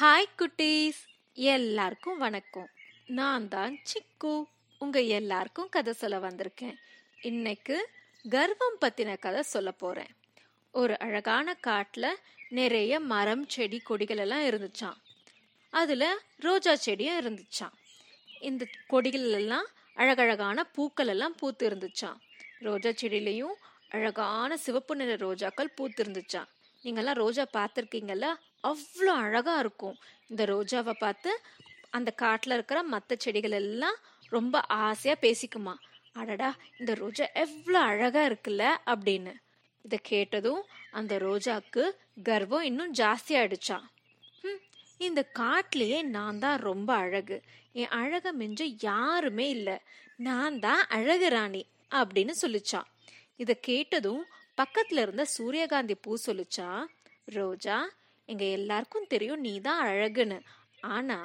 Hi 0.00 0.34
குட்டீஸ். 0.38 0.98
எல்லாருக்கும் 1.32 2.18
வணக்கம். 2.18 2.68
நான் 3.06 3.48
தான் 3.48 3.78
சிக்கு. 3.90 4.44
உங்க 4.78 5.00
எல்லாருக்கும் 5.00 5.68
கதை 5.68 5.92
சொல்ல 5.92 6.18
வந்திருக்கேன். 6.18 6.74
இன்னைக்கு 7.22 7.88
கர்வம் 8.24 8.76
பத்தின 8.80 9.18
கதை 9.18 9.42
சொல்ல 9.42 9.70
போறேன். 9.70 10.08
ஒரு 10.72 10.98
அழகான 10.98 11.56
காட்டுல 11.66 12.06
நிறைய 12.48 13.00
மரம் 13.00 13.48
செடி 13.48 13.78
கொடிகள் 13.78 14.16
எல்லாம் 14.16 14.40
இருந்துச்சான் 14.40 14.96
அதுல 15.70 16.18
ரோஜா 16.38 16.72
செடியும் 16.72 17.20
இருந்துச்சான் 17.20 17.74
இந்த 18.40 18.66
கொடிகள் 18.86 19.30
எல்லாம் 19.30 19.66
அழகழகான 19.94 20.64
பூக்கள் 20.64 21.06
எல்லாம் 21.06 21.34
பூத்து 21.34 21.68
இருந்துச்சான் 21.68 22.18
ரோஜா 22.58 22.90
செடியிலையும் 22.90 23.56
அழகான 23.88 24.56
சிவப்பு 24.56 24.96
நிற 24.96 25.16
ரோஜாக்கள் 25.16 25.74
பூத்து 25.74 26.04
இருந்துச்சான் 26.04 26.48
நீங்கெல்லாம் 26.86 27.20
ரோஜா 27.22 27.44
பார்த்துருக்கீங்கல்ல? 27.56 28.26
அவ்வளோ 28.70 29.12
அழகாக 29.24 29.62
இருக்கும். 29.64 29.96
இந்த 30.28 30.42
ரோஜாவை 30.44 30.94
பார்த்து 30.98 31.30
அந்த 31.90 32.10
காட்டில் 32.22 32.52
இருக்கிற 32.52 32.78
மற்ற 32.82 33.16
செடிகள் 33.18 33.56
எல்லாம் 33.60 33.98
ரொம்ப 34.28 34.60
ஆசையாக 34.86 35.22
பேசிக்குமா. 35.26 35.74
அடடா 36.12 36.50
இந்த 36.78 36.92
ரோஜா 36.94 37.24
எவ்வளோ 37.44 37.78
அழகாக 37.90 38.28
இருக்குல்ல 38.30 38.64
அப்படின்னு. 38.92 39.32
இதை 39.84 39.98
கேட்டதும் 40.02 40.62
அந்த 40.90 41.14
ரோஜாவுக்கு 41.18 41.84
கர்வம் 42.22 42.66
இன்னும் 42.70 42.94
ஜாஸ்தி 42.94 43.34
ஆயிடுச்சான் 43.40 43.86
இந்த 45.00 45.22
காட்டிலேயே 45.38 45.98
நான் 46.16 46.38
தான் 46.38 46.58
ரொம்ப 46.68 46.90
அழகு. 46.94 47.36
என் 47.80 47.94
அழக 48.00 48.26
மிஞ்ச 48.32 48.62
யாருமே 48.80 49.46
இல்லை. 49.48 49.76
நான் 50.28 50.54
தான் 50.58 50.82
அழகு 50.88 51.28
ராணி 51.28 51.62
அப்படின்னு 51.90 52.34
சொல்லிச்சான் 52.42 52.88
இதை 53.36 53.54
கேட்டதும் 53.60 54.22
பக்கத்துல 54.58 55.02
இருந்த 55.04 55.24
சூரியகாந்தி 55.24 55.94
பூ 55.94 56.12
சொல்லிச்சா 56.26 56.68
ரோஜா 57.24 57.76
எங்க 58.28 58.44
எல்லாருக்கும் 58.58 59.08
தெரியும் 59.08 59.40
நீ 59.40 59.60
தான் 59.60 59.80
அழகுன்னு. 59.86 60.38
ஆனா 60.94 61.18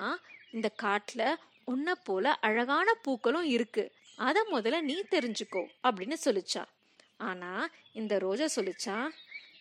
இந்த 0.52 0.68
காட்டுல 0.84 1.24
உன்னை 1.64 1.94
போல 2.04 2.34
அழகான 2.48 2.94
பூக்களும் 3.04 3.48
இருக்கு. 3.56 3.84
அத 4.28 4.38
முதல்ல 4.52 4.80
நீ 4.82 4.96
தெரிஞ்சுக்கோ 5.12 5.64
அப்படின்னு 5.84 6.18
சொல்லிச்சா. 6.26 6.64
ஆனா 7.18 7.52
இந்த 7.92 8.14
ரோஜா 8.18 8.48
சொல்லிச்சா 8.56 8.98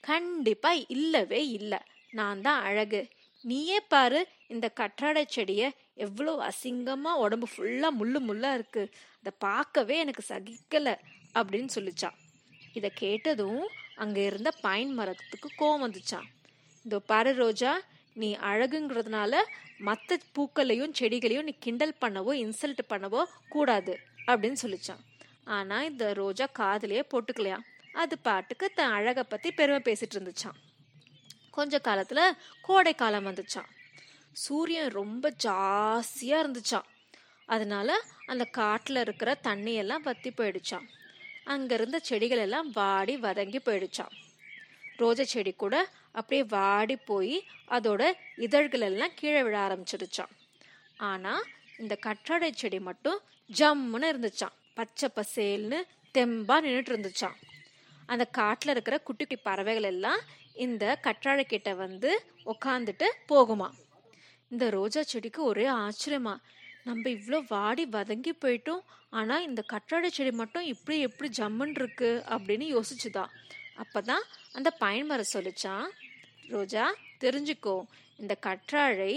கண்டிப்பா 0.00 0.72
இல்லவே 0.97 1.48
இல்லை. 1.48 1.81
நான் 2.19 2.41
தான் 2.41 2.62
அழகு. 2.62 3.00
நீயே 3.44 3.81
பாரு 3.81 4.20
இந்த 4.48 4.66
கற்றாடை 4.81 5.22
செடியை 5.27 5.69
எவ்வளோ 5.94 6.33
அசிங்கமா 6.48 7.12
உடம்பு 7.25 7.47
ஃபுல்லா 7.53 7.89
முள்ளு 8.00 8.20
முள்ளா 8.28 8.50
இருக்கு. 8.55 8.83
அதை 9.20 9.33
பார்க்கவே 9.39 9.97
எனக்கு 9.98 10.25
சகிக்கல 10.28 10.89
அப்படின்னு 11.34 11.70
சொல்லிச்சா. 11.75 12.11
இதை 12.72 12.90
கேட்டதும் 12.94 13.62
அங்கே 13.94 14.24
இருந்த 14.24 14.52
பைன் 14.62 14.88
மரத்துக்கு 14.88 15.48
கோவம் 15.58 15.84
வந்துச்சான் 15.84 16.28
இதோ 16.84 16.98
பாரு 16.98 17.34
ரோஜா 17.34 17.80
நீ 18.14 18.36
அழகுங்கிறதுனால 18.36 19.34
மற்ற 19.78 20.18
பூக்களையும் 20.34 20.94
செடிகளையும் 20.98 21.42
நீ 21.42 21.54
கிண்டல் 21.58 22.00
பண்ணவோ 22.00 22.32
இன்சல்ட் 22.44 22.82
பண்ணவோ 22.88 23.22
கூடாது 23.48 23.98
அப்படின்னு 24.26 24.56
சொல்லிச்சான் 24.62 25.02
ஆனால் 25.44 25.84
இந்த 25.84 26.12
ரோஜா 26.12 26.46
காதலையே 26.58 27.02
போட்டுக்கலையா? 27.12 27.58
அது 27.92 28.18
பாட்டுக்கு 28.18 28.72
தன் 28.74 28.92
அழகை 28.92 29.22
பற்றி 29.22 29.50
பெருமை 29.50 29.80
பேசிட்டு 29.84 30.16
இருந்துச்சான் 30.16 30.58
கொஞ்ச 31.50 31.78
காலத்தில் 31.78 32.36
கோடை 32.62 32.94
காலம் 32.94 33.26
வந்துச்சான் 33.26 33.70
சூரியன் 34.32 34.91
ரொம்ப 34.91 35.34
ஜாஸ்தியாக 35.44 36.42
இருந்துச்சான் 36.44 36.88
அதனால 37.46 38.00
அந்த 38.26 38.44
காட்டில் 38.44 38.96
இருக்கிற 38.96 39.38
தண்ணியெல்லாம் 39.42 39.98
பற்றி 39.98 40.30
போயிடுச்சான் 40.30 40.86
அங்கே 41.46 41.74
இருந்த 41.74 41.98
செடிகள் 41.98 42.38
எல்லாம் 42.38 42.70
வாடி 42.70 43.16
வதங்கி 43.16 43.60
போயிடுச்சான் 43.64 44.14
ரோஜா 44.96 45.24
செடி 45.24 45.52
கூட 45.55 45.77
அப்படியே 46.12 46.42
வாடி 46.42 46.97
போய் 46.97 47.36
அதோட 47.69 48.02
இதழ்கள் 48.36 48.80
எல்லாம் 48.80 49.14
கீழே 49.14 49.42
விழ 49.42 49.56
ஆரம்பிச்சிடுச்சான் 49.58 50.32
ஆனா 50.97 51.34
இந்த 51.78 51.98
கற்றாழை 52.06 52.50
செடி 52.53 52.78
மட்டும் 52.81 53.19
ஜம்முன்னு 53.50 54.10
இருந்துச்சான் 54.12 54.56
பச்சை 54.75 55.09
பசேல்னு 55.16 55.78
தெம்பா 56.15 56.56
நின்றுட்டு 56.60 56.92
இருந்துச்சான் 56.92 57.38
அந்த 58.09 58.25
காட்டில் 58.25 58.70
இருக்கிற 58.70 58.98
குட்டி 58.98 59.25
குட்டி 59.25 59.42
பறவைகள் 59.42 59.82
எல்லாம் 59.82 60.20
இந்த 60.56 60.98
கற்றாழை 61.03 61.44
கிட்ட 61.44 61.75
வந்து 61.75 62.10
உக்காந்துட்டு 62.44 63.06
போகுமா 63.28 63.69
இந்த 64.50 64.70
ரோஜா 64.70 65.03
செடிக்கு 65.03 65.44
ஒரே 65.44 65.66
ஆச்சரியமா. 65.81 66.34
நம்ம 66.91 67.05
இவ்வளோ 67.17 67.39
வாடி 67.55 67.84
வதங்கி 67.97 68.33
போயிட்டோம். 68.45 68.83
ஆனால் 69.19 69.45
இந்த 69.49 69.61
கற்றாழை 69.73 70.09
செடி 70.17 70.33
மட்டும் 70.41 70.67
இப்படி 70.73 70.97
எப்படி 71.09 71.28
ஜம்முன்னு 71.39 71.78
இருக்கு 71.81 72.11
அப்படின்னு 72.34 72.67
யோசிச்சுதா. 72.77 73.25
அப்போ 73.83 74.01
தான் 74.11 74.25
அந்த 74.59 74.69
பயன் 74.83 75.09
மரம் 75.11 75.33
சொல்லிச்சான் 75.34 75.87
ரோஜா 76.55 76.84
தெரிஞ்சுக்கோ 77.23 77.77
இந்த 78.23 78.34
கற்றாழை 78.47 79.15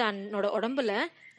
தன்னோட 0.00 0.46
உடம்புல 0.56 0.92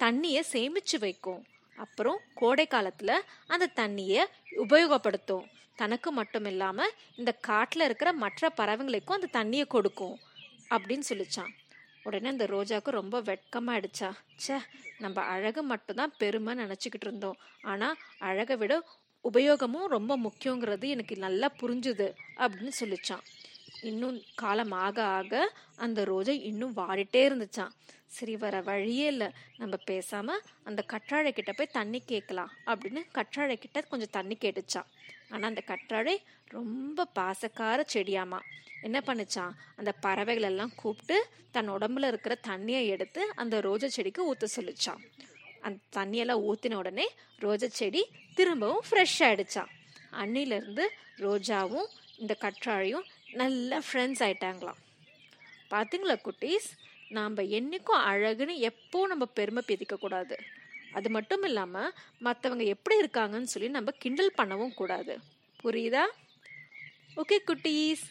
தண்ணியை 0.03 0.41
சேமித்து 0.53 0.97
வைக்கும். 1.05 1.41
அப்புறம் 1.77 2.19
கோடை 2.39 2.65
காலத்தில் 2.73 3.25
அந்த 3.53 3.71
தண்ணியை 3.79 4.21
உபயோகப்படுத்தும். 4.63 5.45
தனக்கு 5.81 6.09
மட்டும் 6.19 6.47
இல்லாமல் 6.51 6.93
இந்த 7.19 7.31
காட்டில் 7.47 7.87
இருக்கிற 7.87 8.09
மற்ற 8.23 8.49
பறவைங்களுக்கும் 8.59 9.17
அந்த 9.17 9.29
தண்ணியை 9.39 9.65
கொடுக்கும் 9.75 10.15
அப்படின்னு 10.75 11.07
சொல்லிச்சான் 11.11 11.51
உடனே 12.07 12.27
அந்த 12.33 12.45
ரோஜாவுக்கு 12.55 12.97
ரொம்ப 12.99 13.21
வெட்கமாயிடுச்சா. 13.29 14.09
ச்சே 14.41 14.57
நம்ம 15.03 15.17
அழகு 15.33 15.61
மட்டும்தான் 15.71 16.13
பெருமை 16.21 16.53
நினச்சிக்கிட்டு 16.63 17.07
இருந்தோம். 17.07 17.37
ஆனால் 17.71 17.99
அழகை 18.29 18.55
விட 18.61 18.75
உபயோகமும் 19.25 19.87
ரொம்ப 19.95 20.13
முக்கியங்கிறது 20.25 20.87
எனக்கு 20.95 21.15
நல்லா 21.25 21.47
புரிஞ்சுது 21.61 22.07
அப்படின்னு 22.43 22.73
சொல்லிச்சான். 22.81 23.23
இன்னும் 23.83 24.23
காலம் 24.35 24.71
ஆக 24.71 25.03
ஆக 25.03 25.51
அந்த 25.75 26.03
ரோஜா 26.03 26.31
இன்னும் 26.31 26.77
வாடிட்டே 26.77 27.21
இருந்துச்சான் 27.27 27.73
சரி 28.07 28.35
வர 28.35 28.61
வழியே 28.61 29.07
இல்லை. 29.07 29.27
நம்ம 29.57 29.75
பேசாமல் 29.85 30.43
அந்த 30.63 30.83
கற்றாழை 30.87 31.31
கிட்ட 31.31 31.51
போய் 31.53 31.75
தண்ணி 31.77 31.99
கேட்கலாம் 31.99 32.51
அப்படின்னு 32.65 33.01
கற்றாழை 33.17 33.55
கிட்ட 33.55 33.81
கொஞ்சம் 33.81 34.09
தண்ணி 34.09 34.37
கேட்டுச்சான் 34.41 34.87
ஆனால் 35.29 35.49
அந்த 35.49 35.63
கற்றாழை 35.67 36.15
ரொம்ப 36.47 37.07
பாசக்கார 37.15 37.79
செடியாமா. 37.93 38.39
என்ன 38.81 38.97
பண்ணுச்சான் 39.07 39.53
அந்த 39.75 39.91
பறவைகள் 39.91 40.43
எல்லாம் 40.43 40.73
கூப்பிட்டு 40.75 41.17
தன் 41.51 41.69
உடம்புல 41.69 42.07
இருக்கிற 42.07 42.37
தண்ணியை 42.47 42.87
எடுத்து 42.87 43.21
அந்த 43.35 43.59
ரோஜா 43.59 43.87
செடிக்கு 43.87 44.33
ஊற்ற 44.33 44.47
சொல்லிச்சான் 44.55 45.01
அந்த 45.61 45.77
தண்ணியெல்லாம் 45.95 46.43
ஊற்றின 46.49 46.73
உடனே 46.73 47.07
ரோஜா 47.39 47.67
செடி 47.67 48.01
திரும்பவும் 48.35 48.85
ஃப்ரெஷ் 48.89 49.19
ஆயிடுச்சான் 49.27 49.71
அன்னிலருந்து 50.11 50.85
ரோஜாவும் 51.17 51.87
இந்த 52.17 52.37
கற்றாழையும் 52.41 53.05
நல்ல 53.33 53.79
ஃப்ரெண்ட்ஸ் 53.79 54.23
ஆயிட்டாங்களாம். 54.25 54.79
பார்த்தீங்களா 55.71 56.27
குட்டீஸ்? 56.27 56.69
நாம் 57.09 57.37
என்னைக்கும் 57.37 58.03
அழகுன்னு 58.05 58.55
எப்போ 58.57 59.07
நம்ம 59.07 59.25
பெருமை 59.25 59.63
பிதிக்கக்கூடாது 59.67 60.37
அது 60.91 61.09
மட்டும் 61.09 61.43
இல்லாமல் 61.43 61.93
மற்றவங்க 62.23 62.65
எப்படி 62.65 62.99
இருக்காங்கன்னு 62.99 63.53
சொல்லி 63.53 63.69
நம்ம 63.69 63.91
கிண்டல் 63.91 64.37
பண்ணவும் 64.37 64.73
கூடாது. 64.73 65.19
புரியுதா? 65.63 66.05
ஓகே 67.15 67.37
குட்டீஸ். 67.47 68.03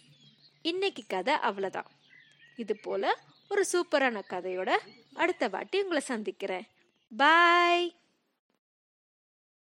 இன்னைக்கு 0.63 1.03
கதை 1.09 1.35
அவ்வளோதான் 1.35 1.91
இது 2.57 2.77
போல் 2.77 3.17
ஒரு 3.49 3.65
சூப்பரான 3.73 4.23
கதையோட 4.31 4.77
அடுத்த 5.13 5.49
வாட்டி 5.49 5.83
உங்களை 5.83 6.03
சந்திக்கிறேன். 6.03 6.67
பாய் 7.17 7.95